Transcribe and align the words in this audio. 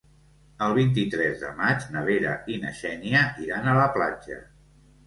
El 0.67 0.71
vint-i-tres 0.77 1.37
de 1.43 1.51
maig 1.61 1.85
na 1.97 2.03
Vera 2.09 2.35
i 2.55 2.59
na 2.65 2.75
Xènia 2.81 3.23
iran 3.47 3.71
a 3.71 3.79
la 3.83 3.89
platja. 4.01 4.43